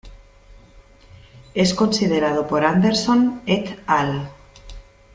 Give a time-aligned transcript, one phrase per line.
[1.53, 4.31] Es considerado por Anderson "et al.